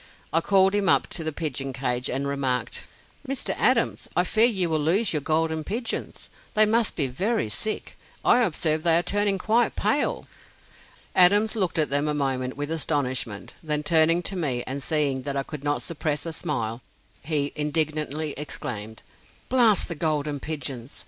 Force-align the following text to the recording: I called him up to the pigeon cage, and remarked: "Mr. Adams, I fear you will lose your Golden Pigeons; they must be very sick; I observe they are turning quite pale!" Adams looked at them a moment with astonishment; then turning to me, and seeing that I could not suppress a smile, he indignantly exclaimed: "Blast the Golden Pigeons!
I 0.33 0.41
called 0.41 0.73
him 0.73 0.89
up 0.89 1.05
to 1.09 1.23
the 1.23 1.31
pigeon 1.31 1.73
cage, 1.73 2.09
and 2.09 2.27
remarked: 2.27 2.85
"Mr. 3.27 3.53
Adams, 3.55 4.07
I 4.15 4.23
fear 4.23 4.47
you 4.47 4.67
will 4.67 4.79
lose 4.79 5.13
your 5.13 5.21
Golden 5.21 5.63
Pigeons; 5.63 6.27
they 6.55 6.65
must 6.65 6.95
be 6.95 7.05
very 7.05 7.49
sick; 7.49 7.99
I 8.25 8.39
observe 8.41 8.81
they 8.81 8.97
are 8.97 9.03
turning 9.03 9.37
quite 9.37 9.75
pale!" 9.75 10.25
Adams 11.15 11.55
looked 11.55 11.77
at 11.77 11.91
them 11.91 12.07
a 12.07 12.15
moment 12.15 12.57
with 12.57 12.71
astonishment; 12.71 13.53
then 13.61 13.83
turning 13.83 14.23
to 14.23 14.35
me, 14.35 14.63
and 14.65 14.81
seeing 14.81 15.21
that 15.21 15.37
I 15.37 15.43
could 15.43 15.63
not 15.63 15.83
suppress 15.83 16.25
a 16.25 16.33
smile, 16.33 16.81
he 17.21 17.51
indignantly 17.55 18.33
exclaimed: 18.39 19.03
"Blast 19.49 19.87
the 19.87 19.93
Golden 19.93 20.39
Pigeons! 20.39 20.99